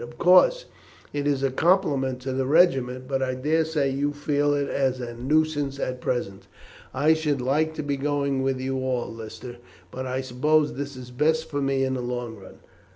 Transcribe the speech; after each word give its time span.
"Of 0.01 0.17
course, 0.17 0.65
it 1.13 1.27
is 1.27 1.43
a 1.43 1.51
compliment 1.51 2.21
to 2.21 2.33
the 2.33 2.47
regiment, 2.47 3.07
but 3.07 3.21
I 3.21 3.35
daresay 3.35 3.91
you 3.91 4.13
feel 4.13 4.51
it 4.55 4.67
as 4.67 4.99
a 4.99 5.13
nuisance 5.13 5.77
at 5.79 6.01
present." 6.01 6.47
"I 6.91 7.13
should 7.13 7.39
like 7.39 7.75
to 7.75 7.83
be 7.83 7.97
going 7.97 8.41
with 8.41 8.59
you 8.59 8.79
all, 8.79 9.13
Lister; 9.13 9.57
but 9.91 10.07
I 10.07 10.21
suppose 10.21 10.73
this 10.73 10.95
is 10.95 11.11
best 11.11 11.51
for 11.51 11.61
me 11.61 11.83
in 11.83 11.93
the 11.93 12.01
long 12.01 12.35
run." 12.35 12.55